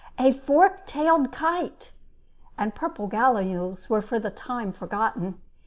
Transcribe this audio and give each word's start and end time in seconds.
A 0.17 0.33
fork 0.33 0.87
tailed 0.87 1.31
kite! 1.31 1.91
and 2.57 2.73
purple 2.73 3.05
gallinules 3.05 3.87
were 3.87 4.01
for 4.01 4.17
the 4.17 4.31
time 4.31 4.73
forgotten. 4.73 5.39